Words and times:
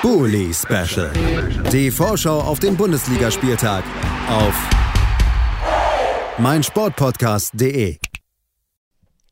Bully 0.00 0.54
Special. 0.54 1.10
Die 1.72 1.90
Vorschau 1.90 2.40
auf 2.40 2.60
den 2.60 2.76
Bundesligaspieltag 2.76 3.82
auf 4.28 4.54
meinsportpodcast.de. 6.38 7.98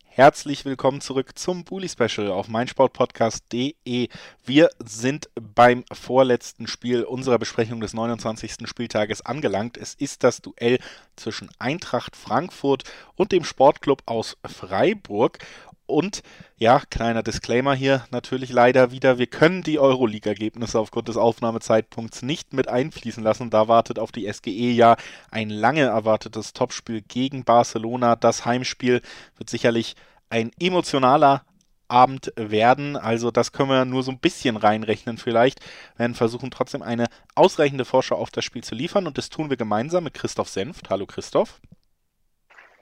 Herzlich 0.03 0.65
willkommen 0.65 0.99
zurück 0.99 1.37
zum 1.37 1.63
Bully 1.63 1.87
Special 1.87 2.27
auf 2.31 2.49
meinsportpodcast.de. 2.49 4.09
Wir 4.43 4.69
sind 4.83 5.29
beim 5.35 5.85
vorletzten 5.93 6.67
Spiel 6.67 7.03
unserer 7.03 7.39
Besprechung 7.39 7.79
des 7.79 7.93
29. 7.93 8.67
Spieltages 8.67 9.25
angelangt. 9.25 9.77
Es 9.77 9.93
ist 9.93 10.25
das 10.25 10.41
Duell 10.41 10.79
zwischen 11.15 11.49
Eintracht 11.59 12.17
Frankfurt 12.17 12.83
und 13.15 13.31
dem 13.31 13.45
Sportclub 13.45 14.01
aus 14.05 14.35
Freiburg. 14.45 15.39
Und 15.87 16.21
ja, 16.57 16.81
kleiner 16.89 17.23
Disclaimer 17.23 17.73
hier 17.73 18.05
natürlich 18.11 18.51
leider 18.51 18.91
wieder. 18.91 19.17
Wir 19.17 19.27
können 19.27 19.63
die 19.63 19.79
Euroleague-Ergebnisse 19.79 20.79
aufgrund 20.79 21.07
des 21.07 21.15
Aufnahmezeitpunkts 21.15 22.21
nicht 22.23 22.53
mit 22.53 22.67
einfließen 22.67 23.23
lassen. 23.23 23.49
Da 23.49 23.69
wartet 23.69 23.97
auf 23.97 24.11
die 24.11 24.31
SGE 24.31 24.49
ja 24.49 24.97
ein 25.31 25.49
lange 25.49 25.83
erwartetes 25.83 26.51
Topspiel 26.51 27.01
gegen 27.01 27.45
Barcelona. 27.45 28.17
Das 28.17 28.45
Heimspiel 28.45 29.01
wird 29.37 29.49
sicherlich 29.49 29.95
ein 30.29 30.51
emotionaler 30.59 31.43
Abend 31.87 32.33
werden. 32.35 32.97
Also 32.97 33.31
das 33.31 33.53
können 33.53 33.69
wir 33.69 33.85
nur 33.85 34.03
so 34.03 34.11
ein 34.11 34.19
bisschen 34.19 34.57
reinrechnen 34.57 35.17
vielleicht. 35.17 35.61
Wir 35.95 35.99
werden 35.99 36.15
versuchen 36.15 36.51
trotzdem 36.51 36.81
eine 36.81 37.05
ausreichende 37.33 37.85
Vorschau 37.85 38.17
auf 38.17 38.29
das 38.29 38.43
Spiel 38.43 38.63
zu 38.63 38.75
liefern 38.75 39.07
und 39.07 39.17
das 39.17 39.29
tun 39.29 39.49
wir 39.49 39.55
gemeinsam 39.55 40.03
mit 40.03 40.13
Christoph 40.13 40.49
Senft. 40.49 40.89
Hallo 40.89 41.05
Christoph. 41.05 41.61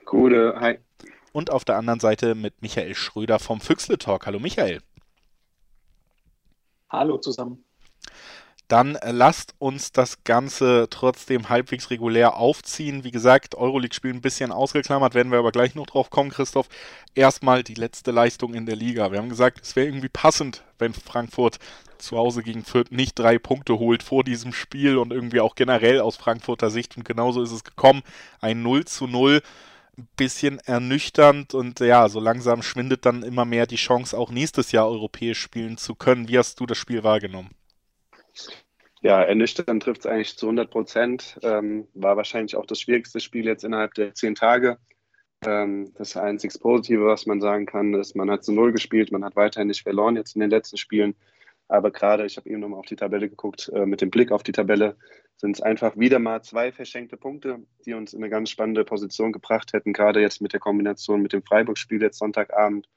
Gute, 0.06 0.56
hi 0.60 0.80
und 1.36 1.52
auf 1.52 1.66
der 1.66 1.76
anderen 1.76 2.00
Seite 2.00 2.34
mit 2.34 2.62
Michael 2.62 2.96
Schröder 2.96 3.40
vom 3.40 3.60
Füchsle 3.60 3.98
Talk. 3.98 4.26
Hallo 4.26 4.40
Michael. 4.40 4.82
Hallo 6.90 7.18
zusammen. 7.18 7.66
Dann 8.70 8.98
lasst 9.04 9.54
uns 9.60 9.92
das 9.92 10.24
Ganze 10.24 10.88
trotzdem 10.90 11.50
halbwegs 11.50 11.92
regulär 11.92 12.38
aufziehen. 12.38 13.04
Wie 13.04 13.12
gesagt, 13.12 13.54
Euroleague-Spiel 13.54 14.14
ein 14.14 14.22
bisschen 14.22 14.54
ausgeklammert, 14.54 15.14
werden 15.14 15.32
wir 15.32 15.38
aber 15.38 15.52
gleich 15.52 15.76
noch 15.76 15.86
drauf 15.86 16.10
kommen, 16.10 16.32
Christoph. 16.32 16.70
Erstmal 17.16 17.64
die 17.64 17.76
letzte 17.76 18.12
Leistung 18.12 18.54
in 18.54 18.66
der 18.66 18.78
Liga. 18.78 19.12
Wir 19.12 19.20
haben 19.20 19.30
gesagt, 19.30 19.60
es 19.62 19.76
wäre 19.76 19.88
irgendwie 19.88 20.10
passend, 20.10 20.64
wenn 20.80 20.94
Frankfurt 20.94 21.60
zu 21.98 22.18
Hause 22.18 22.44
gegen 22.44 22.64
Fürth 22.64 22.92
nicht 22.92 23.20
drei 23.20 23.40
Punkte 23.40 23.78
holt 23.78 24.04
vor 24.04 24.24
diesem 24.24 24.54
Spiel 24.54 24.98
und 24.98 25.12
irgendwie 25.12 25.42
auch 25.42 25.56
generell 25.56 26.00
aus 26.00 26.16
Frankfurter 26.16 26.70
Sicht. 26.70 26.96
Und 26.96 27.04
genauso 27.04 27.44
ist 27.44 27.52
es 27.52 27.66
gekommen. 27.66 28.04
Ein 28.40 28.64
0 28.64 28.86
zu 28.86 29.06
0 29.06 29.42
bisschen 30.18 30.60
ernüchternd 30.60 31.54
und 31.54 31.80
ja, 31.80 32.08
so 32.10 32.20
langsam 32.20 32.62
schwindet 32.62 33.06
dann 33.06 33.24
immer 33.24 33.46
mehr 33.46 33.68
die 33.68 33.76
Chance, 33.76 34.18
auch 34.18 34.32
nächstes 34.32 34.72
Jahr 34.72 34.88
europäisch 34.88 35.40
spielen 35.40 35.78
zu 35.78 35.96
können. 35.96 36.28
Wie 36.28 36.38
hast 36.38 36.60
du 36.60 36.66
das 36.66 36.78
Spiel 36.78 37.04
wahrgenommen? 37.04 37.52
Ja, 39.02 39.22
ernüchternd 39.22 39.84
trifft 39.84 40.02
es 40.02 40.06
eigentlich 40.08 40.38
zu 40.38 40.48
100 40.48 40.72
Prozent. 40.72 41.40
Ähm, 41.44 41.88
war 41.94 42.18
wahrscheinlich 42.18 42.56
auch 42.56 42.66
das 42.66 42.80
schwierigste 42.80 43.20
Spiel 43.20 43.46
jetzt 43.46 43.64
innerhalb 43.64 43.94
der 43.94 44.16
zehn 44.16 44.34
Tage. 44.36 44.80
Ähm, 45.46 45.94
das 45.96 46.18
einzig 46.18 46.60
Positive, 46.60 47.06
was 47.06 47.26
man 47.26 47.40
sagen 47.40 47.66
kann, 47.66 47.94
ist, 47.94 48.16
man 48.16 48.32
hat 48.32 48.44
zu 48.44 48.52
Null 48.52 48.72
gespielt, 48.72 49.12
man 49.12 49.24
hat 49.24 49.36
weiterhin 49.36 49.68
nicht 49.68 49.84
verloren 49.84 50.16
jetzt 50.16 50.36
in 50.36 50.42
den 50.42 50.50
letzten 50.50 50.78
Spielen. 50.78 51.16
Aber 51.68 51.92
gerade, 51.92 52.26
ich 52.26 52.38
habe 52.38 52.50
eben 52.50 52.60
nochmal 52.60 52.80
auf 52.80 52.86
die 52.86 52.96
Tabelle 52.96 53.28
geguckt, 53.28 53.72
äh, 53.74 53.86
mit 53.86 54.02
dem 54.02 54.12
Blick 54.12 54.32
auf 54.32 54.44
die 54.44 54.52
Tabelle 54.52 54.98
sind 55.38 55.56
es 55.58 55.62
einfach 55.62 55.98
wieder 55.98 56.20
mal 56.20 56.42
zwei 56.44 56.72
verschenkte 56.72 57.18
Punkte, 57.18 57.66
die 57.86 57.94
uns 57.94 58.14
in 58.14 58.22
eine 58.22 58.30
ganz 58.30 58.50
spannende 58.50 58.86
Position 58.86 59.32
gebracht 59.32 59.74
hätten, 59.74 59.94
gerade 59.94 60.22
jetzt 60.22 60.42
mit 60.42 60.54
der 60.54 60.60
Kombination 60.60 61.22
mit 61.22 61.34
dem 61.34 61.44
Freiburg-Spiel 61.44 62.02
jetzt 62.02 62.20
Sonntagabend, 62.20 62.88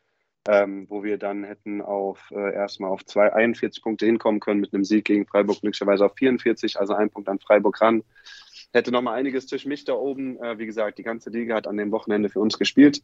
ähm, 0.47 0.87
wo 0.89 1.03
wir 1.03 1.19
dann 1.19 1.45
hätten 1.45 1.81
auf 1.81 2.31
äh, 2.31 2.55
erstmal 2.55 2.91
auf 2.91 3.05
zwei, 3.05 3.33
41 3.33 3.83
Punkte 3.83 4.07
hinkommen 4.07 4.41
können 4.41 4.61
mit 4.61 4.73
einem 4.73 4.85
Sieg 4.85 5.07
gegen 5.07 5.27
Freiburg, 5.27 5.63
möglicherweise 5.63 6.05
auf 6.05 6.15
44, 6.17 6.79
also 6.79 6.95
ein 6.95 7.11
Punkt 7.11 7.29
an 7.29 7.41
Freiburg 7.41 7.81
ran. 7.81 8.05
Hätte 8.73 8.93
nochmal 8.93 9.19
einiges 9.19 9.47
durch 9.47 9.65
mich 9.65 9.85
da 9.85 9.95
oben. 9.95 10.39
Äh, 10.43 10.59
wie 10.59 10.67
gesagt, 10.67 10.99
die 10.99 11.03
ganze 11.03 11.31
Liga 11.31 11.55
hat 11.55 11.67
an 11.67 11.77
dem 11.77 11.91
Wochenende 11.91 12.29
für 12.29 12.41
uns 12.41 12.59
gespielt. 12.59 13.03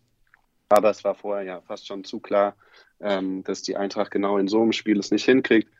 Aber 0.68 0.90
es 0.90 1.04
war 1.04 1.14
vorher 1.14 1.44
ja 1.44 1.60
fast 1.62 1.86
schon 1.86 2.04
zu 2.04 2.20
klar, 2.20 2.56
ähm, 3.00 3.44
dass 3.44 3.62
die 3.62 3.76
Eintracht 3.76 4.10
genau 4.10 4.38
in 4.38 4.48
so 4.48 4.62
einem 4.62 4.72
Spiel 4.72 4.98
es 4.98 5.10
nicht 5.10 5.24
hinkriegt. 5.24 5.70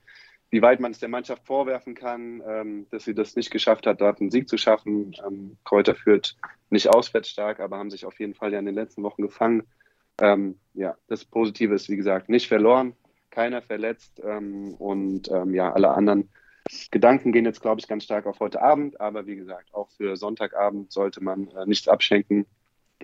Wie 0.50 0.62
weit 0.62 0.78
man 0.78 0.92
es 0.92 1.00
der 1.00 1.08
Mannschaft 1.08 1.44
vorwerfen 1.46 1.94
kann, 1.94 2.42
ähm, 2.46 2.86
dass 2.90 3.04
sie 3.04 3.14
das 3.14 3.34
nicht 3.34 3.50
geschafft 3.50 3.86
hat, 3.86 4.00
dort 4.00 4.20
einen 4.20 4.30
Sieg 4.30 4.48
zu 4.48 4.56
schaffen. 4.56 5.14
Ähm, 5.26 5.56
Kräuter 5.64 5.94
führt 5.94 6.36
nicht 6.70 6.88
auswärts 6.88 7.30
stark, 7.30 7.60
aber 7.60 7.78
haben 7.78 7.90
sich 7.90 8.06
auf 8.06 8.20
jeden 8.20 8.34
Fall 8.34 8.52
ja 8.52 8.58
in 8.58 8.66
den 8.66 8.74
letzten 8.74 9.02
Wochen 9.02 9.22
gefangen. 9.22 9.64
Ähm, 10.20 10.58
ja, 10.74 10.96
das 11.08 11.24
Positive 11.24 11.74
ist, 11.74 11.88
wie 11.88 11.96
gesagt, 11.96 12.28
nicht 12.28 12.46
verloren, 12.46 12.94
keiner 13.30 13.62
verletzt 13.62 14.22
ähm, 14.24 14.74
und 14.74 15.28
ähm, 15.30 15.54
ja, 15.54 15.72
alle 15.72 15.90
anderen 15.90 16.30
Gedanken 16.90 17.32
gehen 17.32 17.44
jetzt, 17.44 17.60
glaube 17.60 17.80
ich, 17.80 17.88
ganz 17.88 18.04
stark 18.04 18.26
auf 18.26 18.40
heute 18.40 18.62
Abend. 18.62 19.00
Aber 19.00 19.26
wie 19.26 19.36
gesagt, 19.36 19.74
auch 19.74 19.90
für 19.90 20.16
Sonntagabend 20.16 20.92
sollte 20.92 21.22
man 21.22 21.48
äh, 21.48 21.66
nichts 21.66 21.88
abschenken. 21.88 22.46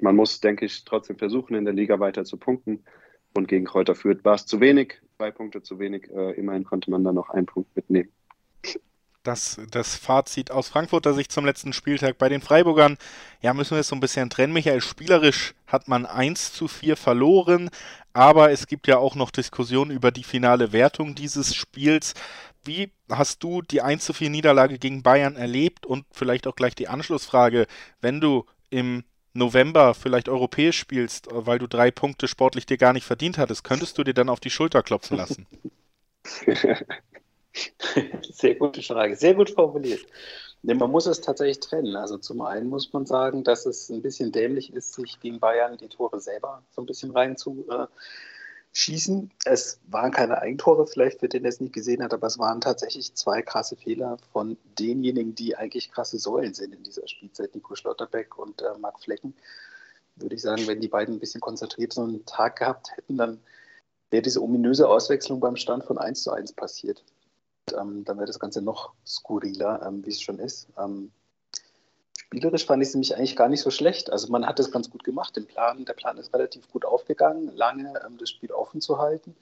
Man 0.02 0.16
muss, 0.16 0.40
denke 0.40 0.64
ich, 0.64 0.84
trotzdem 0.84 1.18
versuchen, 1.18 1.54
in 1.54 1.64
der 1.64 1.74
Liga 1.74 2.00
weiter 2.00 2.24
zu 2.24 2.36
punkten. 2.36 2.84
Und 3.34 3.48
gegen 3.48 3.64
Kräuter 3.64 3.94
führt 3.94 4.24
war 4.24 4.34
es 4.34 4.46
zu 4.46 4.60
wenig, 4.60 4.94
zwei 5.16 5.30
Punkte 5.30 5.62
zu 5.62 5.78
wenig. 5.78 6.10
Äh, 6.10 6.32
immerhin 6.32 6.64
konnte 6.64 6.90
man 6.90 7.04
da 7.04 7.12
noch 7.12 7.30
einen 7.30 7.46
Punkt 7.46 7.74
mitnehmen. 7.76 8.10
Das, 9.22 9.60
das 9.70 9.96
Fazit 9.96 10.50
aus 10.50 10.70
Frankfurter 10.70 11.12
Sicht 11.12 11.30
zum 11.30 11.44
letzten 11.44 11.74
Spieltag 11.74 12.16
bei 12.16 12.30
den 12.30 12.40
Freiburgern. 12.40 12.96
Ja, 13.42 13.52
müssen 13.52 13.72
wir 13.72 13.80
es 13.80 13.88
so 13.88 13.94
ein 13.94 14.00
bisschen 14.00 14.30
trennen. 14.30 14.54
Michael, 14.54 14.80
spielerisch 14.80 15.54
hat 15.66 15.88
man 15.88 16.06
1 16.06 16.54
zu 16.54 16.68
4 16.68 16.96
verloren, 16.96 17.68
aber 18.14 18.50
es 18.50 18.66
gibt 18.66 18.86
ja 18.86 18.96
auch 18.96 19.16
noch 19.16 19.30
Diskussionen 19.30 19.90
über 19.90 20.10
die 20.10 20.24
finale 20.24 20.72
Wertung 20.72 21.14
dieses 21.14 21.54
Spiels. 21.54 22.14
Wie 22.64 22.92
hast 23.10 23.42
du 23.42 23.60
die 23.60 23.82
1 23.82 24.06
zu 24.06 24.14
4 24.14 24.30
Niederlage 24.30 24.78
gegen 24.78 25.02
Bayern 25.02 25.36
erlebt? 25.36 25.84
Und 25.84 26.06
vielleicht 26.10 26.46
auch 26.46 26.56
gleich 26.56 26.74
die 26.74 26.88
Anschlussfrage, 26.88 27.66
wenn 28.00 28.22
du 28.22 28.46
im 28.70 29.04
November 29.32 29.94
vielleicht 29.94 30.28
europäisch 30.28 30.78
spielst, 30.78 31.30
äh, 31.30 31.46
weil 31.46 31.58
du 31.58 31.66
drei 31.66 31.90
Punkte 31.90 32.28
sportlich 32.28 32.66
dir 32.66 32.78
gar 32.78 32.92
nicht 32.92 33.04
verdient 33.04 33.38
hattest, 33.38 33.64
könntest 33.64 33.98
du 33.98 34.04
dir 34.04 34.14
dann 34.14 34.28
auf 34.28 34.40
die 34.40 34.50
Schulter 34.50 34.82
klopfen 34.82 35.16
lassen? 35.16 35.46
Sehr 38.32 38.54
gute 38.54 38.82
Frage, 38.82 39.16
sehr 39.16 39.34
gut 39.34 39.50
formuliert. 39.50 40.06
Nee, 40.62 40.74
man 40.74 40.90
muss 40.90 41.06
es 41.06 41.20
tatsächlich 41.20 41.60
trennen. 41.60 41.96
Also 41.96 42.18
zum 42.18 42.42
einen 42.42 42.68
muss 42.68 42.92
man 42.92 43.06
sagen, 43.06 43.44
dass 43.44 43.66
es 43.66 43.88
ein 43.88 44.02
bisschen 44.02 44.30
dämlich 44.30 44.72
ist, 44.72 44.94
sich 44.94 45.18
gegen 45.20 45.40
Bayern 45.40 45.78
die 45.78 45.88
Tore 45.88 46.20
selber 46.20 46.62
so 46.70 46.82
ein 46.82 46.86
bisschen 46.86 47.10
rein 47.10 47.36
zu 47.36 47.66
äh, 47.70 47.86
schießen. 48.72 49.30
Es 49.44 49.80
waren 49.88 50.12
keine 50.12 50.38
Eigentore, 50.38 50.86
vielleicht 50.86 51.20
für 51.20 51.28
den, 51.28 51.42
der 51.42 51.50
es 51.50 51.60
nicht 51.60 51.72
gesehen 51.72 52.02
hat, 52.02 52.14
aber 52.14 52.26
es 52.26 52.38
waren 52.38 52.60
tatsächlich 52.60 53.14
zwei 53.14 53.42
krasse 53.42 53.76
Fehler 53.76 54.16
von 54.32 54.56
denjenigen, 54.78 55.34
die 55.34 55.56
eigentlich 55.56 55.90
krasse 55.90 56.18
Säulen 56.18 56.54
sind 56.54 56.74
in 56.74 56.82
dieser 56.82 57.06
Spielzeit, 57.08 57.54
Nico 57.54 57.74
Schlotterbeck 57.74 58.38
und 58.38 58.62
äh, 58.62 58.78
Marc 58.78 59.00
Flecken. 59.00 59.34
Würde 60.16 60.34
ich 60.34 60.42
sagen, 60.42 60.66
wenn 60.66 60.80
die 60.80 60.88
beiden 60.88 61.16
ein 61.16 61.20
bisschen 61.20 61.40
konzentriert 61.40 61.92
so 61.92 62.02
einen 62.02 62.24
Tag 62.26 62.56
gehabt 62.56 62.96
hätten, 62.96 63.16
dann 63.16 63.40
wäre 64.10 64.22
diese 64.22 64.42
ominöse 64.42 64.88
Auswechslung 64.88 65.40
beim 65.40 65.56
Stand 65.56 65.84
von 65.84 65.98
1 65.98 66.22
zu 66.22 66.32
1 66.32 66.52
passiert. 66.52 67.02
Und, 67.70 67.78
ähm, 67.78 68.04
dann 68.04 68.18
wäre 68.18 68.26
das 68.26 68.38
Ganze 68.38 68.62
noch 68.62 68.92
skurriler, 69.06 69.84
ähm, 69.86 70.04
wie 70.04 70.10
es 70.10 70.20
schon 70.20 70.38
ist. 70.38 70.68
Ähm, 70.78 71.10
spielerisch 72.30 72.64
fand 72.64 72.80
ich 72.80 72.90
es 72.90 72.94
nämlich 72.94 73.16
eigentlich 73.16 73.34
gar 73.34 73.48
nicht 73.48 73.60
so 73.60 73.72
schlecht. 73.72 74.12
Also 74.12 74.28
man 74.28 74.46
hat 74.46 74.60
es 74.60 74.70
ganz 74.70 74.88
gut 74.88 75.02
gemacht. 75.02 75.34
Den 75.34 75.46
Plan, 75.46 75.84
der 75.84 75.94
Plan 75.94 76.16
ist 76.16 76.32
relativ 76.32 76.70
gut 76.70 76.84
aufgegangen, 76.84 77.50
lange 77.56 77.92
ähm, 78.06 78.18
das 78.18 78.30
Spiel 78.30 78.52
offen 78.52 78.80
zu 78.80 78.98
halten. 78.98 79.34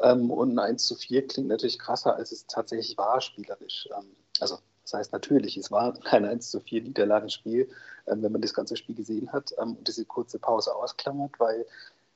Ähm, 0.00 0.32
und 0.32 0.54
ein 0.54 0.58
1 0.58 0.86
zu 0.86 0.96
4 0.96 1.28
klingt 1.28 1.48
natürlich 1.48 1.78
krasser, 1.78 2.16
als 2.16 2.32
es 2.32 2.46
tatsächlich 2.48 2.98
war, 2.98 3.20
spielerisch. 3.20 3.88
Ähm, 3.96 4.10
also 4.40 4.58
das 4.82 4.94
heißt 4.94 5.12
natürlich, 5.12 5.56
es 5.56 5.70
war 5.70 5.94
kein 6.00 6.24
1 6.24 6.50
zu 6.50 6.58
4 6.58 6.82
Niederlagenspiel, 6.82 7.68
ähm, 8.08 8.22
wenn 8.24 8.32
man 8.32 8.40
das 8.40 8.54
ganze 8.54 8.76
Spiel 8.76 8.96
gesehen 8.96 9.32
hat 9.32 9.54
ähm, 9.58 9.76
und 9.76 9.86
diese 9.86 10.04
kurze 10.04 10.40
Pause 10.40 10.74
ausklammert, 10.74 11.38
weil 11.38 11.64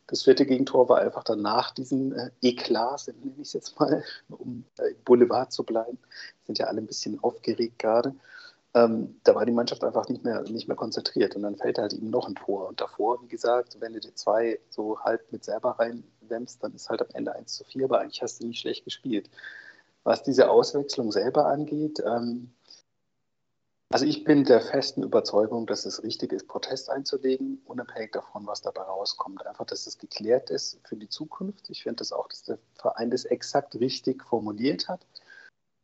das 0.09 0.25
vierte 0.25 0.45
Gegentor 0.45 0.89
war 0.89 0.99
einfach 0.99 1.23
dann 1.23 1.41
nach 1.41 1.71
diesen 1.71 2.13
äh, 2.15 2.31
Eklats, 2.43 3.07
nenne 3.07 3.33
ich 3.37 3.43
es 3.43 3.53
jetzt 3.53 3.79
mal, 3.79 4.03
um 4.29 4.65
äh, 4.79 4.93
Boulevard 5.05 5.53
zu 5.53 5.63
bleiben. 5.63 5.99
Sind 6.47 6.59
ja 6.59 6.67
alle 6.67 6.81
ein 6.81 6.89
bisschen 6.89 7.23
aufgeregt 7.23 7.79
gerade 7.79 8.13
ähm, 8.75 9.21
da 9.25 9.35
war 9.35 9.45
die 9.45 9.53
Mannschaft 9.53 9.83
einfach 9.83 10.09
nicht 10.09 10.25
mehr, 10.25 10.43
nicht 10.43 10.69
mehr 10.69 10.77
konzentriert. 10.77 11.35
Und 11.35 11.43
dann 11.43 11.57
fällt 11.57 11.79
halt 11.79 11.93
eben 11.93 12.11
noch 12.11 12.29
ein 12.29 12.37
Tor. 12.37 12.69
Und 12.69 12.81
davor, 12.81 13.23
wie 13.23 13.29
gesagt, 13.29 13.77
wenn 13.81 13.93
du 13.93 14.01
die 14.01 14.15
zwei 14.15 14.61
so 14.69 15.01
halb 15.01 15.33
mit 15.33 15.45
selber 15.45 15.79
reinwämmst, 15.79 16.63
dann 16.63 16.75
ist 16.75 16.89
halt 16.89 17.03
am 17.03 17.09
Ende 17.15 17.35
1 17.35 17.57
zu 17.57 17.65
4, 17.65 17.85
aber 17.85 18.01
eigentlich 18.01 18.23
hast 18.23 18.41
du 18.41 18.47
nicht 18.47 18.61
schlecht 18.61 18.85
gespielt. 18.85 19.29
Was 20.05 20.23
diese 20.23 20.51
Auswechslung 20.51 21.13
selber 21.13 21.47
angeht, 21.47 22.01
ähm, 22.07 22.53
also 23.93 24.07
ich 24.07 24.23
bin 24.23 24.45
der 24.45 24.61
festen 24.61 25.03
Überzeugung, 25.03 25.67
dass 25.67 25.85
es 25.85 26.05
richtig 26.05 26.33
ist, 26.33 26.47
Protest 26.47 26.91
einzulegen, 26.91 27.61
unabhängig 27.65 28.13
davon, 28.13 28.47
was 28.47 28.63
dabei 28.63 28.83
rauskommt. 28.83 29.45
Einfach, 29.45 29.67
dass 29.67 29.89
es 29.89 29.99
geklärt 29.99 30.49
ist 30.51 30.79
für 30.85 30.95
die 30.95 31.09
Zukunft. 31.09 31.69
Ich 31.71 31.83
finde 31.83 31.97
das 31.97 32.13
auch, 32.13 32.29
dass 32.29 32.45
der 32.45 32.59
Verein 32.77 33.11
das 33.11 33.25
exakt 33.25 33.75
richtig 33.75 34.23
formuliert 34.25 34.89
hat. 34.89 35.05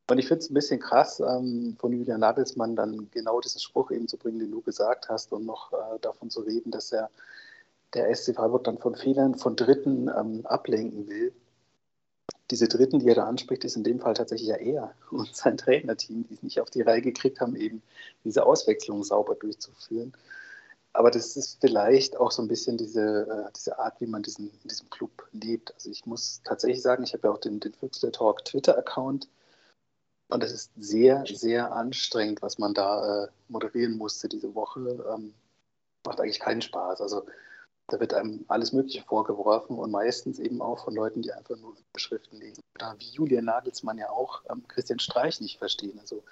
Und 0.08 0.18
ich 0.18 0.28
finde 0.28 0.44
es 0.44 0.50
ein 0.50 0.54
bisschen 0.54 0.80
krass, 0.80 1.20
ähm, 1.20 1.76
von 1.80 1.92
Julian 1.92 2.20
Nagelsmann 2.20 2.76
dann 2.76 3.10
genau 3.10 3.40
diesen 3.40 3.60
Spruch 3.60 3.90
eben 3.90 4.06
zu 4.06 4.16
bringen, 4.16 4.38
den 4.38 4.52
du 4.52 4.60
gesagt 4.60 5.08
hast, 5.08 5.32
und 5.32 5.44
noch 5.44 5.72
äh, 5.72 5.98
davon 6.00 6.30
zu 6.30 6.42
reden, 6.42 6.70
dass 6.70 6.92
er 6.92 7.10
der 7.94 8.14
SC 8.14 8.34
Freiburg 8.34 8.64
dann 8.64 8.78
von 8.78 8.94
Fehlern 8.94 9.34
von 9.36 9.56
Dritten 9.56 10.08
ähm, 10.08 10.46
ablenken 10.46 11.08
will. 11.08 11.32
diese 12.50 12.68
Dritten, 12.68 13.00
die 13.00 13.08
er 13.08 13.16
da 13.16 13.24
anspricht, 13.26 13.64
ist 13.64 13.76
in 13.76 13.84
dem 13.84 14.00
Fall 14.00 14.14
tatsächlich 14.14 14.48
ja 14.48 14.56
er 14.56 14.94
und 15.10 15.34
sein 15.34 15.56
Trainerteam, 15.56 16.26
die 16.28 16.34
es 16.34 16.42
nicht 16.42 16.60
auf 16.60 16.70
die 16.70 16.82
Reihe 16.82 17.02
gekriegt 17.02 17.40
haben, 17.40 17.56
eben 17.56 17.82
diese 18.24 18.46
Auswechslung 18.46 19.02
sauber 19.02 19.34
durchzuführen. 19.34 20.12
Aber 20.92 21.10
das 21.10 21.36
ist 21.36 21.58
vielleicht 21.60 22.16
auch 22.16 22.30
so 22.30 22.42
ein 22.42 22.48
bisschen 22.48 22.78
diese, 22.78 23.26
äh, 23.28 23.52
diese 23.56 23.78
Art, 23.78 24.00
wie 24.00 24.06
man 24.06 24.22
diesen, 24.22 24.50
in 24.62 24.68
diesem 24.68 24.88
Club 24.90 25.26
lebt. 25.32 25.74
Also 25.74 25.90
ich 25.90 26.06
muss 26.06 26.40
tatsächlich 26.44 26.82
sagen, 26.82 27.02
ich 27.04 27.12
habe 27.12 27.28
ja 27.28 27.34
auch 27.34 27.38
den, 27.40 27.60
den 27.60 27.74
Füchsle 27.74 28.12
Talk 28.12 28.44
Twitter-Account 28.44 29.28
und 30.28 30.42
es 30.42 30.52
ist 30.52 30.72
sehr, 30.76 31.24
sehr 31.26 31.72
anstrengend, 31.72 32.42
was 32.42 32.58
man 32.58 32.74
da 32.74 33.24
äh, 33.24 33.28
moderieren 33.48 33.96
musste 33.96 34.28
diese 34.28 34.54
Woche. 34.54 35.04
Ähm, 35.14 35.34
macht 36.04 36.20
eigentlich 36.20 36.40
keinen 36.40 36.62
Spaß. 36.62 37.00
Also 37.00 37.26
da 37.88 38.00
wird 38.00 38.14
einem 38.14 38.44
alles 38.48 38.72
Mögliche 38.72 39.02
vorgeworfen 39.02 39.78
und 39.78 39.90
meistens 39.90 40.38
eben 40.38 40.60
auch 40.60 40.84
von 40.84 40.94
Leuten, 40.94 41.22
die 41.22 41.32
einfach 41.32 41.56
nur 41.56 41.76
Beschriften 41.92 42.38
lesen. 42.38 42.60
Oder 42.74 42.96
wie 42.98 43.10
Julian 43.10 43.44
Nagelsmann 43.44 43.98
ja 43.98 44.10
auch 44.10 44.42
ähm, 44.50 44.66
Christian 44.66 44.98
Streich 44.98 45.40
nicht 45.40 45.58
verstehen. 45.58 45.98
Also 46.00 46.24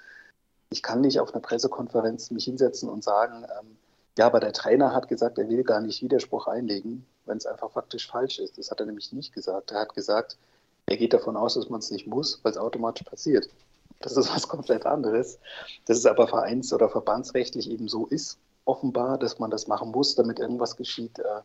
ich 0.71 0.83
kann 0.83 1.01
nicht 1.01 1.21
auf 1.21 1.33
einer 1.33 1.43
Pressekonferenz 1.43 2.33
mich 2.33 2.45
hinsetzen 2.45 2.89
und 2.89 3.05
sagen, 3.05 3.45
ähm, 3.61 3.77
ja, 4.19 4.27
aber 4.27 4.41
der 4.41 4.53
Trainer 4.53 4.93
hat 4.93 5.09
gesagt, 5.09 5.39
er 5.39 5.49
will 5.49 5.63
gar 5.63 5.81
nicht 5.81 6.03
Widerspruch 6.03 6.49
einlegen, 6.49 7.07
wenn 7.27 7.37
es 7.37 7.47
einfach 7.47 7.71
faktisch 7.71 8.09
falsch 8.09 8.41
ist. 8.41 8.59
Das 8.59 8.71
hat 8.71 8.81
er 8.81 8.87
nämlich 8.87 9.13
nicht 9.13 9.33
gesagt. 9.33 9.71
Er 9.71 9.81
hat 9.81 9.95
gesagt, 9.95 10.37
er 10.87 10.97
geht 10.97 11.13
davon 11.13 11.37
aus, 11.37 11.55
dass 11.55 11.69
man 11.69 11.81
es 11.81 11.91
nicht 11.91 12.07
muss, 12.07 12.41
weil 12.43 12.53
es 12.53 12.59
automatisch 12.59 13.05
passiert. 13.05 13.49
Das 14.01 14.17
ist 14.17 14.35
was 14.35 14.49
komplett 14.49 14.87
anderes. 14.87 15.39
Das 15.87 15.99
ist 15.99 16.07
aber 16.07 16.29
vereins- 16.29 16.73
oder 16.73 16.89
verbandsrechtlich 16.89 17.71
eben 17.71 17.89
so 17.89 18.07
ist 18.07 18.39
offenbar, 18.65 19.19
dass 19.19 19.39
man 19.39 19.51
das 19.51 19.67
machen 19.67 19.91
muss, 19.91 20.15
damit 20.15 20.39
irgendwas 20.39 20.77
geschieht. 20.77 21.19
Äh, 21.19 21.43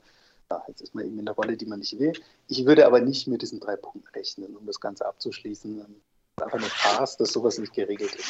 ja, 0.49 0.63
jetzt 0.67 0.81
ist 0.81 0.95
man 0.95 1.05
eben 1.05 1.19
in 1.19 1.25
der 1.25 1.35
Rolle, 1.35 1.55
die 1.57 1.65
man 1.65 1.79
nicht 1.79 1.99
will. 1.99 2.13
Ich 2.47 2.65
würde 2.65 2.85
aber 2.85 3.01
nicht 3.01 3.27
mit 3.27 3.41
diesen 3.41 3.59
drei 3.59 3.75
Punkten 3.75 4.07
rechnen, 4.15 4.55
um 4.55 4.65
das 4.65 4.79
Ganze 4.79 5.05
abzuschließen. 5.05 5.79
Es 5.79 5.87
ist 5.87 6.43
einfach 6.43 6.59
nur 6.59 6.69
Spaß, 6.69 7.17
dass 7.17 7.31
sowas 7.31 7.57
nicht 7.59 7.73
geregelt 7.73 8.15
ist. 8.15 8.25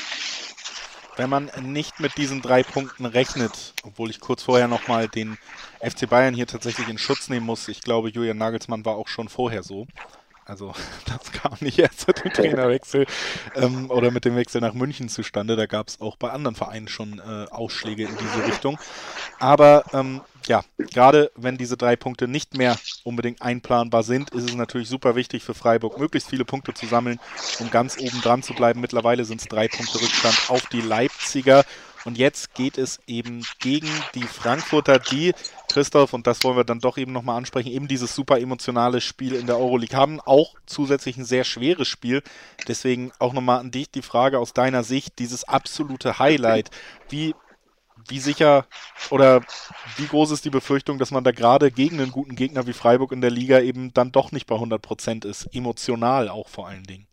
Wenn 1.16 1.30
man 1.30 1.52
nicht 1.62 2.00
mit 2.00 2.18
diesen 2.18 2.42
drei 2.42 2.64
Punkten 2.64 3.06
rechnet, 3.06 3.74
obwohl 3.84 4.10
ich 4.10 4.22
kurz 4.22 4.44
vorher 4.44 4.68
nochmal 4.68 5.10
den 5.10 5.38
FC 5.82 6.10
Bayern 6.10 6.34
hier 6.34 6.48
tatsächlich 6.48 6.88
in 6.88 6.98
Schutz 6.98 7.30
nehmen 7.30 7.46
muss, 7.46 7.68
ich 7.68 7.82
glaube, 7.82 8.10
Julian 8.10 8.38
Nagelsmann 8.38 8.86
war 8.86 8.96
auch 8.96 9.10
schon 9.10 9.28
vorher 9.28 9.64
so. 9.64 9.86
Also 10.50 10.74
das 11.06 11.32
kam 11.32 11.56
nicht 11.62 11.80
erst 11.80 12.08
mit 12.08 12.24
dem 12.24 12.34
Trainerwechsel 12.34 13.06
ähm, 13.56 13.90
oder 13.92 14.12
mit 14.12 14.26
dem 14.26 14.36
Wechsel 14.36 14.62
nach 14.62 14.74
München 14.74 15.08
zustande. 15.08 15.56
Da 15.56 15.68
gab 15.68 15.88
es 15.88 16.02
auch 16.02 16.18
bei 16.18 16.32
anderen 16.32 16.56
Vereinen 16.56 16.88
schon 16.88 17.20
äh, 17.20 17.46
Ausschläge 17.52 18.06
in 18.06 18.18
diese 18.18 18.48
Richtung. 18.48 18.78
Aber 19.40 19.86
ähm, 19.94 20.22
ja, 20.48 20.64
gerade 20.78 21.32
wenn 21.36 21.58
diese 21.58 21.78
drei 21.78 21.96
Punkte 21.96 22.28
nicht 22.28 22.58
mehr 22.58 22.78
unbedingt 23.04 23.42
einplanbar 23.42 24.04
sind, 24.04 24.32
ist 24.32 24.50
es 24.50 24.56
natürlich 24.56 24.90
super 24.90 25.16
wichtig 25.16 25.44
für 25.44 25.54
Freiburg, 25.54 26.00
möglichst 26.00 26.30
viele 26.30 26.46
Punkte 26.46 26.74
zu 26.74 26.88
sammeln, 26.88 27.20
um 27.60 27.70
ganz 27.70 28.00
oben 28.00 28.22
dran 28.22 28.42
zu 28.42 28.54
bleiben. 28.54 28.82
Mittlerweile 28.82 29.26
sind 29.26 29.42
es 29.42 29.48
drei 29.48 29.68
Punkte 29.68 30.02
Rückstand 30.02 30.50
auf 30.50 30.66
die 30.68 30.82
Leipziger. 31.30 31.64
Und 32.06 32.18
jetzt 32.18 32.54
geht 32.54 32.78
es 32.78 33.00
eben 33.08 33.46
gegen 33.60 33.90
die 34.16 34.24
Frankfurter, 34.24 35.00
die, 35.00 35.34
Christoph, 35.70 36.14
und 36.14 36.28
das 36.28 36.44
wollen 36.44 36.56
wir 36.56 36.64
dann 36.64 36.80
doch 36.80 36.98
eben 36.98 37.12
nochmal 37.12 37.38
ansprechen, 37.38 37.72
eben 37.72 37.90
dieses 37.90 38.16
super 38.16 38.40
emotionale 38.40 39.02
Spiel 39.02 39.34
in 39.34 39.48
der 39.48 39.58
Euroleague 39.58 39.98
haben. 39.98 40.22
Auch 40.22 40.56
zusätzlich 40.66 41.18
ein 41.18 41.26
sehr 41.26 41.44
schweres 41.44 41.90
Spiel. 41.90 42.24
Deswegen 42.68 43.12
auch 43.20 43.34
nochmal 43.34 43.60
an 43.60 43.72
dich 43.72 43.92
die 43.92 44.02
Frage 44.02 44.40
aus 44.40 44.54
deiner 44.54 44.84
Sicht, 44.84 45.20
dieses 45.20 45.44
absolute 45.44 46.20
Highlight. 46.20 46.72
Wie, 47.10 47.36
wie 48.08 48.20
sicher 48.20 48.66
oder 49.10 49.42
wie 49.98 50.08
groß 50.08 50.32
ist 50.32 50.46
die 50.46 50.50
Befürchtung, 50.50 51.00
dass 51.00 51.12
man 51.12 51.26
da 51.26 51.32
gerade 51.32 51.70
gegen 51.70 52.00
einen 52.00 52.12
guten 52.12 52.38
Gegner 52.38 52.66
wie 52.66 52.74
Freiburg 52.74 53.12
in 53.12 53.20
der 53.20 53.30
Liga 53.30 53.60
eben 53.60 53.94
dann 53.94 54.14
doch 54.14 54.32
nicht 54.32 54.48
bei 54.48 54.56
100 54.56 54.82
Prozent 54.82 55.26
ist? 55.26 55.54
Emotional 55.54 56.30
auch 56.30 56.48
vor 56.48 56.70
allen 56.70 56.84
Dingen. 56.86 57.09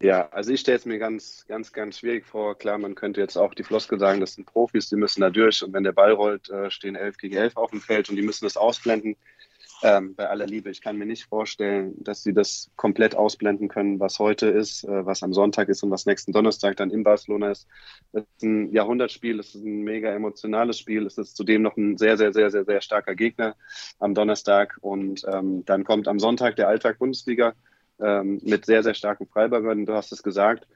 Ja, 0.00 0.28
also 0.28 0.52
ich 0.52 0.60
stelle 0.60 0.78
es 0.78 0.86
mir 0.86 0.98
ganz, 1.00 1.44
ganz, 1.48 1.72
ganz 1.72 1.98
schwierig 1.98 2.24
vor. 2.24 2.56
Klar, 2.56 2.78
man 2.78 2.94
könnte 2.94 3.20
jetzt 3.20 3.36
auch 3.36 3.52
die 3.52 3.64
Floskel 3.64 3.98
sagen, 3.98 4.20
das 4.20 4.34
sind 4.34 4.46
Profis, 4.46 4.88
die 4.88 4.96
müssen 4.96 5.22
da 5.22 5.30
durch 5.30 5.62
und 5.64 5.72
wenn 5.72 5.82
der 5.82 5.92
Ball 5.92 6.12
rollt, 6.12 6.48
äh, 6.50 6.70
stehen 6.70 6.94
elf 6.94 7.16
gegen 7.16 7.36
elf 7.36 7.56
auf 7.56 7.70
dem 7.72 7.80
Feld 7.80 8.08
und 8.08 8.14
die 8.14 8.22
müssen 8.22 8.44
das 8.44 8.56
ausblenden. 8.56 9.16
Ähm, 9.82 10.14
bei 10.14 10.28
aller 10.28 10.46
Liebe, 10.46 10.70
ich 10.70 10.82
kann 10.82 10.98
mir 10.98 11.06
nicht 11.06 11.24
vorstellen, 11.26 11.94
dass 12.02 12.22
sie 12.22 12.32
das 12.32 12.70
komplett 12.76 13.14
ausblenden 13.16 13.68
können, 13.68 14.00
was 14.00 14.18
heute 14.18 14.46
ist, 14.46 14.84
äh, 14.84 15.06
was 15.06 15.22
am 15.24 15.32
Sonntag 15.32 15.68
ist 15.68 15.82
und 15.82 15.90
was 15.90 16.06
nächsten 16.06 16.32
Donnerstag 16.32 16.76
dann 16.76 16.90
in 16.90 17.02
Barcelona 17.04 17.50
ist. 17.50 17.66
Das 18.12 18.22
ist 18.22 18.42
ein 18.42 18.72
Jahrhundertspiel, 18.72 19.38
es 19.40 19.54
ist 19.54 19.64
ein 19.64 19.82
mega 19.82 20.10
emotionales 20.12 20.78
Spiel, 20.78 21.06
es 21.06 21.18
ist 21.18 21.36
zudem 21.36 21.62
noch 21.62 21.76
ein 21.76 21.96
sehr, 21.96 22.16
sehr, 22.16 22.32
sehr, 22.32 22.50
sehr, 22.50 22.64
sehr 22.64 22.80
starker 22.80 23.14
Gegner 23.16 23.56
am 23.98 24.14
Donnerstag 24.14 24.78
und 24.80 25.24
ähm, 25.32 25.64
dann 25.64 25.84
kommt 25.84 26.06
am 26.08 26.20
Sonntag 26.20 26.56
der 26.56 26.68
Alltag 26.68 26.98
Bundesliga 26.98 27.54
ähm, 28.00 28.40
mit 28.42 28.66
sehr, 28.66 28.82
sehr 28.82 28.94
starken 28.94 29.26
Freiburgern. 29.26 29.86
Du 29.86 29.94
hast 29.94 30.12
es 30.12 30.22
gesagt. 30.22 30.66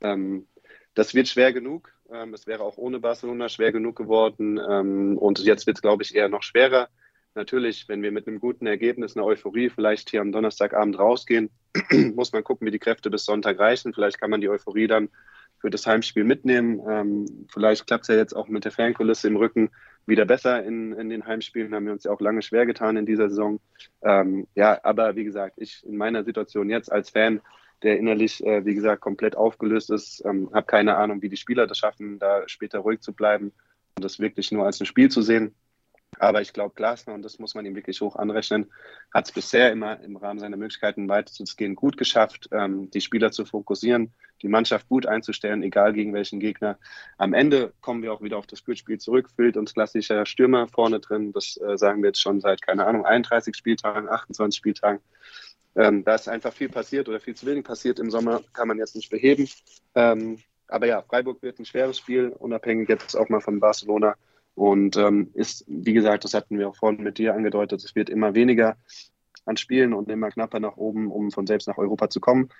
Ähm, 0.00 0.46
das 0.94 1.14
wird 1.14 1.28
schwer 1.28 1.52
genug. 1.52 1.92
Ähm, 2.12 2.34
es 2.34 2.46
wäre 2.46 2.62
auch 2.62 2.76
ohne 2.76 2.98
Barcelona 2.98 3.48
schwer 3.48 3.72
genug 3.72 3.96
geworden. 3.96 4.58
Ähm, 4.58 5.18
und 5.18 5.38
jetzt 5.40 5.66
wird 5.66 5.78
es, 5.78 5.82
glaube 5.82 6.02
ich, 6.02 6.14
eher 6.14 6.28
noch 6.28 6.42
schwerer. 6.42 6.88
Natürlich, 7.34 7.88
wenn 7.88 8.02
wir 8.02 8.10
mit 8.10 8.26
einem 8.26 8.40
guten 8.40 8.66
Ergebnis, 8.66 9.16
einer 9.16 9.24
Euphorie 9.24 9.70
vielleicht 9.70 10.10
hier 10.10 10.20
am 10.20 10.32
Donnerstagabend 10.32 10.98
rausgehen, 10.98 11.50
muss 12.14 12.32
man 12.32 12.42
gucken, 12.42 12.66
wie 12.66 12.72
die 12.72 12.80
Kräfte 12.80 13.08
bis 13.08 13.24
Sonntag 13.24 13.58
reichen. 13.58 13.94
Vielleicht 13.94 14.20
kann 14.20 14.30
man 14.30 14.40
die 14.40 14.48
Euphorie 14.48 14.88
dann 14.88 15.10
für 15.58 15.70
das 15.70 15.86
Heimspiel 15.86 16.24
mitnehmen. 16.24 16.80
Ähm, 16.88 17.46
vielleicht 17.52 17.86
klappt 17.86 18.02
es 18.02 18.08
ja 18.08 18.16
jetzt 18.16 18.34
auch 18.34 18.48
mit 18.48 18.64
der 18.64 18.72
Fankulisse 18.72 19.28
im 19.28 19.36
Rücken 19.36 19.70
wieder 20.06 20.24
besser 20.24 20.64
in, 20.64 20.92
in 20.92 21.08
den 21.08 21.26
Heimspielen. 21.26 21.74
Haben 21.74 21.86
wir 21.86 21.92
uns 21.92 22.04
ja 22.04 22.10
auch 22.10 22.20
lange 22.20 22.42
schwer 22.42 22.66
getan 22.66 22.96
in 22.96 23.06
dieser 23.06 23.28
Saison. 23.28 23.60
Ähm, 24.02 24.46
ja, 24.54 24.80
aber 24.82 25.16
wie 25.16 25.24
gesagt, 25.24 25.54
ich 25.56 25.84
in 25.86 25.96
meiner 25.96 26.24
Situation 26.24 26.70
jetzt 26.70 26.90
als 26.90 27.10
Fan, 27.10 27.40
der 27.82 27.98
innerlich, 27.98 28.44
äh, 28.44 28.64
wie 28.64 28.74
gesagt, 28.74 29.00
komplett 29.00 29.36
aufgelöst 29.36 29.90
ist, 29.90 30.22
ähm, 30.24 30.50
habe 30.52 30.66
keine 30.66 30.96
Ahnung, 30.96 31.22
wie 31.22 31.28
die 31.28 31.36
Spieler 31.36 31.66
das 31.66 31.78
schaffen, 31.78 32.18
da 32.18 32.42
später 32.46 32.80
ruhig 32.80 33.00
zu 33.00 33.12
bleiben 33.12 33.52
und 33.96 34.04
das 34.04 34.18
wirklich 34.18 34.52
nur 34.52 34.66
als 34.66 34.80
ein 34.80 34.86
Spiel 34.86 35.10
zu 35.10 35.22
sehen. 35.22 35.54
Aber 36.18 36.42
ich 36.42 36.52
glaube, 36.52 36.74
Glasner, 36.74 37.14
und 37.14 37.22
das 37.22 37.38
muss 37.38 37.54
man 37.54 37.64
ihm 37.64 37.74
wirklich 37.74 38.00
hoch 38.00 38.16
anrechnen, 38.16 38.70
hat 39.14 39.26
es 39.26 39.32
bisher 39.32 39.70
immer 39.72 40.00
im 40.00 40.16
Rahmen 40.16 40.40
seiner 40.40 40.56
Möglichkeiten 40.56 41.08
weiterzugehen 41.08 41.76
gut 41.76 41.96
geschafft, 41.96 42.48
ähm, 42.52 42.90
die 42.90 43.00
Spieler 43.00 43.30
zu 43.30 43.44
fokussieren, 43.44 44.12
die 44.42 44.48
Mannschaft 44.48 44.88
gut 44.88 45.06
einzustellen, 45.06 45.62
egal 45.62 45.92
gegen 45.92 46.12
welchen 46.12 46.40
Gegner. 46.40 46.78
Am 47.16 47.32
Ende 47.32 47.72
kommen 47.80 48.02
wir 48.02 48.12
auch 48.12 48.22
wieder 48.22 48.38
auf 48.38 48.46
das 48.46 48.58
Spielspiel 48.58 48.98
zurück, 48.98 49.30
fehlt 49.34 49.56
uns 49.56 49.72
klassischer 49.72 50.26
Stürmer 50.26 50.68
vorne 50.68 51.00
drin. 51.00 51.32
Das 51.32 51.56
äh, 51.56 51.78
sagen 51.78 52.02
wir 52.02 52.08
jetzt 52.08 52.20
schon 52.20 52.40
seit, 52.40 52.60
keine 52.60 52.86
Ahnung, 52.86 53.06
31 53.06 53.56
Spieltagen, 53.56 54.08
28 54.08 54.58
Spieltagen. 54.58 55.00
Ähm, 55.76 56.04
da 56.04 56.16
ist 56.16 56.28
einfach 56.28 56.52
viel 56.52 56.68
passiert 56.68 57.08
oder 57.08 57.20
viel 57.20 57.36
zu 57.36 57.46
wenig 57.46 57.64
passiert 57.64 58.00
im 58.00 58.10
Sommer, 58.10 58.42
kann 58.52 58.66
man 58.66 58.78
jetzt 58.78 58.96
nicht 58.96 59.10
beheben. 59.10 59.48
Ähm, 59.94 60.38
aber 60.66 60.86
ja, 60.86 61.02
Freiburg 61.02 61.42
wird 61.42 61.58
ein 61.58 61.64
schweres 61.64 61.98
Spiel, 61.98 62.28
unabhängig 62.28 62.88
jetzt 62.88 63.16
auch 63.16 63.28
mal 63.28 63.40
von 63.40 63.60
Barcelona. 63.60 64.16
Und 64.60 64.98
ähm, 64.98 65.30
ist, 65.32 65.64
wie 65.68 65.94
gesagt, 65.94 66.24
das 66.24 66.34
hatten 66.34 66.58
wir 66.58 66.68
auch 66.68 66.76
vorhin 66.76 67.02
mit 67.02 67.16
dir 67.16 67.32
angedeutet, 67.32 67.82
es 67.82 67.94
wird 67.94 68.10
immer 68.10 68.34
weniger 68.34 68.76
an 69.46 69.56
Spielen 69.56 69.94
und 69.94 70.10
immer 70.10 70.28
knapper 70.28 70.60
nach 70.60 70.76
oben, 70.76 71.10
um 71.10 71.30
von 71.30 71.46
selbst 71.46 71.66
nach 71.66 71.78
Europa 71.78 72.10
zu 72.10 72.20
kommen. 72.20 72.50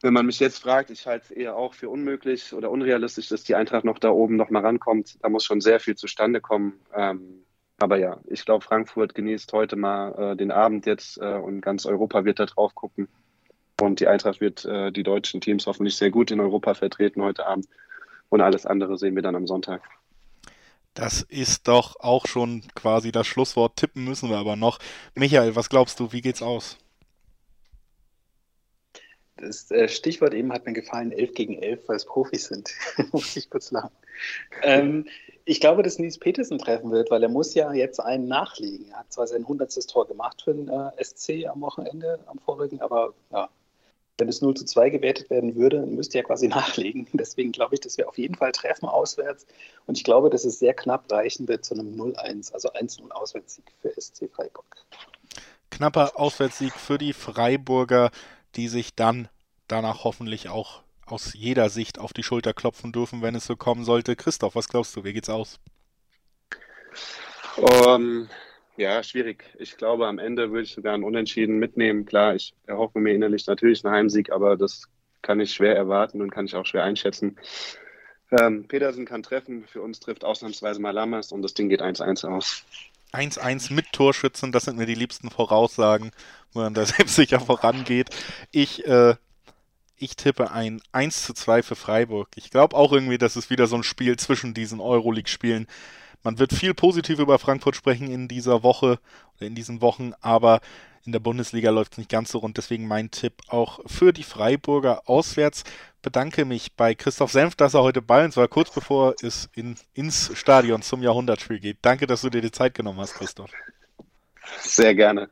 Wenn 0.00 0.12
man 0.12 0.26
mich 0.26 0.40
jetzt 0.40 0.58
fragt, 0.58 0.90
ich 0.90 1.06
halte 1.06 1.26
es 1.26 1.30
eher 1.30 1.54
auch 1.54 1.74
für 1.74 1.88
unmöglich 1.88 2.52
oder 2.52 2.72
unrealistisch, 2.72 3.28
dass 3.28 3.44
die 3.44 3.54
Eintracht 3.54 3.84
noch 3.84 4.00
da 4.00 4.10
oben 4.10 4.34
noch 4.34 4.50
mal 4.50 4.62
rankommt. 4.62 5.22
Da 5.22 5.28
muss 5.28 5.44
schon 5.44 5.60
sehr 5.60 5.78
viel 5.78 5.94
zustande 5.94 6.40
kommen. 6.40 6.80
Ähm, 6.92 7.44
aber 7.78 7.98
ja, 7.98 8.18
ich 8.26 8.44
glaube, 8.44 8.64
Frankfurt 8.64 9.14
genießt 9.14 9.52
heute 9.52 9.76
mal 9.76 10.32
äh, 10.32 10.36
den 10.36 10.50
Abend 10.50 10.86
jetzt 10.86 11.16
äh, 11.18 11.36
und 11.36 11.60
ganz 11.60 11.86
Europa 11.86 12.24
wird 12.24 12.40
da 12.40 12.46
drauf 12.46 12.74
gucken. 12.74 13.06
Und 13.80 14.00
die 14.00 14.08
Eintracht 14.08 14.40
wird 14.40 14.64
äh, 14.64 14.90
die 14.90 15.04
deutschen 15.04 15.40
Teams 15.40 15.64
hoffentlich 15.68 15.94
sehr 15.94 16.10
gut 16.10 16.32
in 16.32 16.40
Europa 16.40 16.74
vertreten 16.74 17.22
heute 17.22 17.46
Abend. 17.46 17.68
Und 18.30 18.40
alles 18.40 18.66
andere 18.66 18.98
sehen 18.98 19.14
wir 19.14 19.22
dann 19.22 19.36
am 19.36 19.46
Sonntag. 19.46 19.80
Das 20.94 21.22
ist 21.22 21.68
doch 21.68 21.96
auch 22.00 22.26
schon 22.26 22.62
quasi 22.74 23.12
das 23.12 23.26
Schlusswort. 23.26 23.76
Tippen 23.76 24.04
müssen 24.04 24.28
wir 24.28 24.36
aber 24.36 24.56
noch. 24.56 24.78
Michael, 25.14 25.56
was 25.56 25.70
glaubst 25.70 25.98
du, 26.00 26.12
wie 26.12 26.20
geht's 26.20 26.42
aus? 26.42 26.76
Das 29.36 29.70
äh, 29.70 29.88
Stichwort 29.88 30.34
eben 30.34 30.52
hat 30.52 30.66
mir 30.66 30.74
gefallen, 30.74 31.10
11 31.10 31.34
gegen 31.34 31.54
11, 31.60 31.88
weil 31.88 31.96
es 31.96 32.04
Profis 32.04 32.44
sind. 32.44 32.70
muss 33.12 33.34
ich 33.36 33.48
kurz 33.48 33.70
lachen. 33.70 33.90
Ähm, 34.62 35.08
ich 35.44 35.60
glaube, 35.60 35.82
dass 35.82 35.98
Nils 35.98 36.18
Petersen 36.18 36.58
treffen 36.58 36.92
wird, 36.92 37.10
weil 37.10 37.22
er 37.22 37.28
muss 37.28 37.54
ja 37.54 37.72
jetzt 37.72 37.98
einen 37.98 38.28
nachlegen. 38.28 38.90
Er 38.90 39.00
hat 39.00 39.12
zwar 39.12 39.26
sein 39.26 39.42
100. 39.42 39.72
Tor 39.88 40.06
gemacht 40.06 40.42
für 40.42 40.54
den 40.54 40.68
äh, 40.68 41.02
SC 41.02 41.46
am 41.48 41.62
Wochenende, 41.62 42.20
am 42.26 42.38
vorigen, 42.38 42.80
aber 42.80 43.14
ja, 43.32 43.48
wenn 44.18 44.28
es 44.28 44.42
0 44.42 44.54
zu 44.54 44.64
2 44.64 44.90
gewertet 44.90 45.30
werden 45.30 45.56
würde, 45.56 45.84
müsste 45.86 46.18
er 46.18 46.24
quasi 46.24 46.48
nachlegen. 46.48 47.08
Deswegen 47.12 47.52
glaube 47.52 47.74
ich, 47.74 47.80
dass 47.80 47.98
wir 47.98 48.08
auf 48.08 48.18
jeden 48.18 48.34
Fall 48.34 48.52
treffen 48.52 48.86
auswärts. 48.86 49.46
Und 49.86 49.96
ich 49.96 50.04
glaube, 50.04 50.30
dass 50.30 50.44
es 50.44 50.58
sehr 50.58 50.74
knapp 50.74 51.10
reichen 51.10 51.48
wird 51.48 51.64
zu 51.64 51.74
einem 51.74 51.94
0-1, 51.94 52.52
also 52.52 52.70
1-0 52.72 53.10
Auswärtssieg 53.10 53.64
für 53.80 53.92
SC 54.00 54.30
Freiburg. 54.32 54.64
Knapper 55.70 56.12
Auswärtssieg 56.14 56.72
für 56.74 56.98
die 56.98 57.12
Freiburger, 57.12 58.10
die 58.56 58.68
sich 58.68 58.94
dann 58.94 59.28
danach 59.68 60.04
hoffentlich 60.04 60.48
auch 60.48 60.82
aus 61.06 61.32
jeder 61.34 61.68
Sicht 61.68 61.98
auf 61.98 62.12
die 62.12 62.22
Schulter 62.22 62.52
klopfen 62.54 62.92
dürfen, 62.92 63.22
wenn 63.22 63.34
es 63.34 63.46
so 63.46 63.56
kommen 63.56 63.84
sollte. 63.84 64.16
Christoph, 64.16 64.54
was 64.54 64.68
glaubst 64.68 64.94
du, 64.96 65.04
wie 65.04 65.12
geht's 65.12 65.28
aus? 65.28 65.58
Um, 67.56 68.28
Ja, 68.76 69.02
schwierig. 69.02 69.44
Ich 69.58 69.76
glaube, 69.76 70.06
am 70.06 70.18
Ende 70.18 70.50
würde 70.50 70.62
ich 70.62 70.72
sogar 70.72 70.94
einen 70.94 71.04
Unentschieden 71.04 71.58
mitnehmen. 71.58 72.06
Klar, 72.06 72.34
ich 72.34 72.54
erhoffe 72.66 73.00
mir 73.00 73.12
innerlich 73.12 73.46
natürlich 73.46 73.84
einen 73.84 73.94
Heimsieg, 73.94 74.32
aber 74.32 74.56
das 74.56 74.88
kann 75.20 75.40
ich 75.40 75.52
schwer 75.52 75.76
erwarten 75.76 76.22
und 76.22 76.30
kann 76.30 76.46
ich 76.46 76.56
auch 76.56 76.66
schwer 76.66 76.84
einschätzen. 76.84 77.36
Ähm, 78.30 78.66
Pedersen 78.66 79.04
kann 79.04 79.22
treffen, 79.22 79.66
für 79.66 79.82
uns 79.82 80.00
trifft 80.00 80.24
ausnahmsweise 80.24 80.80
mal 80.80 80.90
Lammers 80.90 81.32
und 81.32 81.42
das 81.42 81.52
Ding 81.52 81.68
geht 81.68 81.82
1-1 81.82 82.26
aus. 82.26 82.64
1-1 83.12 83.74
mit 83.74 83.92
Torschützen, 83.92 84.52
das 84.52 84.64
sind 84.64 84.78
mir 84.78 84.86
die 84.86 84.94
liebsten 84.94 85.30
Voraussagen, 85.30 86.12
wo 86.52 86.60
man 86.60 86.72
da 86.72 86.86
selbstsicher 86.86 87.40
vorangeht. 87.40 88.08
Ich, 88.50 88.86
äh, 88.86 89.16
ich 89.98 90.16
tippe 90.16 90.50
ein 90.50 90.80
1 90.92 91.24
zu 91.24 91.34
2 91.34 91.62
für 91.62 91.76
Freiburg. 91.76 92.28
Ich 92.36 92.50
glaube 92.50 92.74
auch 92.74 92.92
irgendwie, 92.92 93.18
das 93.18 93.36
ist 93.36 93.50
wieder 93.50 93.66
so 93.66 93.76
ein 93.76 93.82
Spiel 93.82 94.16
zwischen 94.16 94.54
diesen 94.54 94.80
Euroleague-Spielen. 94.80 95.66
Man 96.22 96.38
wird 96.38 96.52
viel 96.52 96.74
positiv 96.74 97.18
über 97.18 97.38
Frankfurt 97.38 97.76
sprechen 97.76 98.10
in 98.10 98.28
dieser 98.28 98.62
Woche 98.62 98.98
oder 99.36 99.46
in 99.46 99.54
diesen 99.54 99.80
Wochen, 99.80 100.12
aber 100.20 100.60
in 101.04 101.12
der 101.12 101.18
Bundesliga 101.18 101.70
läuft 101.70 101.92
es 101.92 101.98
nicht 101.98 102.10
ganz 102.10 102.30
so 102.30 102.38
rund. 102.38 102.56
Deswegen 102.56 102.86
mein 102.86 103.10
Tipp 103.10 103.34
auch 103.48 103.80
für 103.86 104.12
die 104.12 104.22
Freiburger 104.22 105.08
auswärts. 105.08 105.64
Bedanke 106.00 106.44
mich 106.44 106.74
bei 106.74 106.94
Christoph 106.94 107.32
Senf, 107.32 107.56
dass 107.56 107.74
er 107.74 107.82
heute 107.82 108.02
bei 108.02 108.24
uns 108.24 108.36
war, 108.36 108.46
kurz 108.48 108.72
bevor 108.72 109.14
es 109.20 109.48
in, 109.54 109.76
ins 109.94 110.30
Stadion 110.34 110.82
zum 110.82 111.02
Jahrhundertspiel 111.02 111.58
geht. 111.58 111.78
Danke, 111.82 112.06
dass 112.06 112.22
du 112.22 112.30
dir 112.30 112.40
die 112.40 112.52
Zeit 112.52 112.74
genommen 112.74 113.00
hast, 113.00 113.14
Christoph. 113.14 113.50
Sehr 114.60 114.94
gerne. 114.94 115.28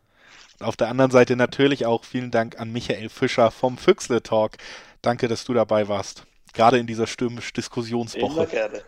Auf 0.61 0.77
der 0.77 0.89
anderen 0.89 1.11
Seite 1.11 1.37
natürlich 1.37 1.87
auch 1.87 2.05
vielen 2.05 2.31
Dank 2.31 2.59
an 2.59 2.73
Michael 2.73 3.09
Fischer 3.09 3.51
vom 3.51 3.79
Füchsle 3.79 4.23
Talk. 4.23 4.53
Danke, 5.03 5.29
dass 5.29 5.45
du 5.45 5.55
dabei 5.55 5.89
warst. 5.89 6.25
Gerade 6.53 6.79
in 6.79 6.87
dieser 6.87 7.07
stürmisch 7.07 7.53
Diskussionswoche. 7.53 8.33
Immer 8.33 8.47
gerne. 8.47 8.83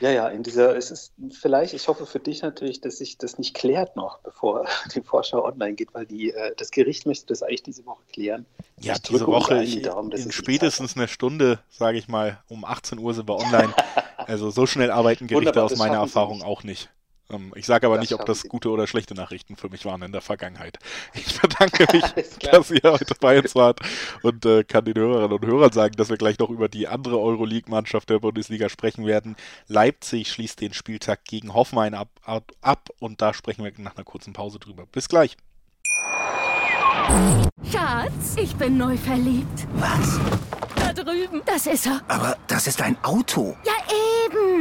Ja, 0.00 0.10
ja, 0.10 0.28
in 0.28 0.42
dieser, 0.42 0.76
es 0.76 0.90
ist 0.90 1.12
vielleicht, 1.30 1.72
ich 1.72 1.88
hoffe 1.88 2.06
für 2.06 2.20
dich 2.20 2.42
natürlich, 2.42 2.80
dass 2.80 2.98
sich 2.98 3.16
das 3.16 3.38
nicht 3.38 3.54
klärt 3.54 3.96
noch, 3.96 4.18
bevor 4.18 4.66
die 4.94 5.00
Vorschau 5.00 5.44
online 5.44 5.74
geht, 5.74 5.94
weil 5.94 6.06
die, 6.06 6.32
äh, 6.32 6.54
das 6.56 6.70
Gericht 6.70 7.06
möchte 7.06 7.26
das 7.26 7.42
eigentlich 7.42 7.62
diese 7.62 7.86
Woche 7.86 8.02
klären. 8.12 8.46
Ja, 8.80 8.94
ich 8.94 9.02
diese 9.02 9.26
Woche, 9.26 9.62
ich, 9.62 9.82
Daumen, 9.82 10.12
in 10.12 10.30
spätestens 10.32 10.96
eine 10.96 11.08
Stunde, 11.08 11.60
sage 11.70 11.96
ich 11.98 12.08
mal, 12.08 12.42
um 12.48 12.64
18 12.64 12.98
Uhr 12.98 13.14
sind 13.14 13.28
wir 13.28 13.36
online. 13.36 13.72
also 14.18 14.50
so 14.50 14.66
schnell 14.66 14.90
arbeiten 14.90 15.26
Gerichte 15.26 15.62
aus 15.62 15.76
meiner 15.76 15.98
Erfahrung 15.98 16.42
auch 16.42 16.62
nicht. 16.62 16.90
Ähm, 17.30 17.52
ich 17.54 17.66
sage 17.66 17.86
aber 17.86 17.96
das 17.96 18.02
nicht, 18.02 18.18
ob 18.18 18.26
das 18.26 18.42
gute 18.44 18.70
oder 18.70 18.86
schlechte 18.86 19.14
Nachrichten 19.14 19.56
für 19.56 19.68
mich 19.68 19.84
waren 19.84 20.02
in 20.02 20.12
der 20.12 20.20
Vergangenheit. 20.20 20.78
Ich 21.14 21.40
bedanke 21.40 21.86
mich, 21.92 22.38
dass 22.40 22.70
ihr 22.70 22.82
heute 22.82 23.14
bei 23.20 23.38
uns 23.40 23.54
wart 23.54 23.80
und 24.22 24.44
äh, 24.46 24.64
kann 24.64 24.84
den 24.84 24.94
Hörerinnen 24.94 25.32
und 25.32 25.46
Hörern 25.46 25.72
sagen, 25.72 25.96
dass 25.96 26.08
wir 26.08 26.16
gleich 26.16 26.38
noch 26.38 26.50
über 26.50 26.68
die 26.68 26.88
andere 26.88 27.18
Euroleague-Mannschaft 27.18 28.10
der 28.10 28.20
Bundesliga 28.20 28.68
sprechen 28.68 29.06
werden. 29.06 29.36
Leipzig 29.66 30.30
schließt 30.30 30.60
den 30.60 30.72
Spieltag 30.72 31.24
gegen 31.24 31.54
Hoffenheim 31.54 31.94
ab, 31.94 32.08
ab, 32.22 32.52
ab 32.60 32.90
und 32.98 33.20
da 33.20 33.34
sprechen 33.34 33.64
wir 33.64 33.72
nach 33.78 33.96
einer 33.96 34.04
kurzen 34.04 34.32
Pause 34.32 34.58
drüber. 34.58 34.86
Bis 34.86 35.08
gleich. 35.08 35.36
Schatz, 37.70 38.36
ich 38.36 38.54
bin 38.56 38.76
neu 38.76 38.96
verliebt. 38.96 39.66
Was? 39.74 40.18
Da 40.76 40.92
drüben. 40.92 41.42
Das 41.44 41.66
ist 41.66 41.86
er. 41.86 42.00
Aber 42.08 42.36
das 42.46 42.66
ist 42.66 42.82
ein 42.82 42.96
Auto. 43.02 43.56
Ja, 43.64 43.72